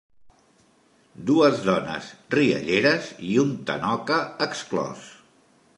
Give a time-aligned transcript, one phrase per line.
[1.31, 5.11] Dues dones rialleres i un tanoca exclòs.